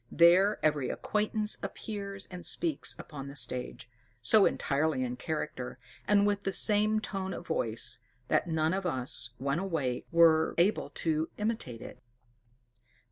There 0.11 0.57
every 0.65 0.89
acquaintance 0.89 1.59
appears 1.61 2.27
and 2.31 2.43
speaks 2.43 2.95
upon 2.97 3.27
the 3.27 3.35
stage, 3.35 3.87
so 4.23 4.47
entirely 4.47 5.03
in 5.03 5.15
character, 5.15 5.77
and 6.07 6.25
with 6.25 6.41
the 6.41 6.51
same 6.51 6.99
tone 6.99 7.35
of 7.35 7.45
voice, 7.45 7.99
that 8.27 8.47
none 8.47 8.73
of 8.73 8.87
us, 8.87 9.29
when 9.37 9.59
awake, 9.59 10.07
were 10.11 10.55
able 10.57 10.89
to 11.05 11.29
imitate 11.37 11.83
it. 11.83 12.01